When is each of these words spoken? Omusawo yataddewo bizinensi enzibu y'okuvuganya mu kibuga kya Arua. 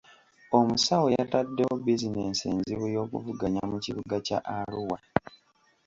Omusawo 0.57 1.07
yataddewo 1.15 1.75
bizinensi 1.85 2.43
enzibu 2.53 2.85
y'okuvuganya 2.93 3.63
mu 3.71 3.77
kibuga 3.85 4.15
kya 4.25 4.39
Arua. 4.57 4.97